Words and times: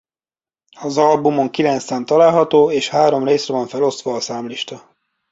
Az 0.79 0.97
albumon 0.97 1.49
kilenc 1.49 1.83
szám 1.83 2.05
található 2.05 2.71
és 2.71 2.89
három 2.89 3.23
részre 3.23 3.53
van 3.53 3.67
felosztva 3.67 4.15
a 4.15 4.19
számlista. 4.19 4.89